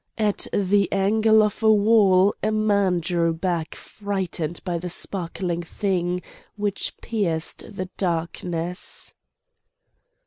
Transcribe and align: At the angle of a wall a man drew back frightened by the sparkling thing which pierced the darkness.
At 0.17 0.47
the 0.51 0.91
angle 0.91 1.43
of 1.43 1.61
a 1.61 1.71
wall 1.71 2.33
a 2.41 2.51
man 2.51 3.01
drew 3.01 3.35
back 3.35 3.75
frightened 3.75 4.59
by 4.63 4.79
the 4.79 4.89
sparkling 4.89 5.61
thing 5.61 6.23
which 6.55 6.97
pierced 7.03 7.75
the 7.75 7.85
darkness. 7.97 9.13